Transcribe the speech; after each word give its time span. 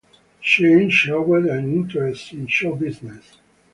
Cheng 0.41 0.89
showed 0.89 1.45
an 1.45 1.71
interest 1.75 2.33
in 2.33 2.47
show 2.47 2.75
business. 2.75 3.37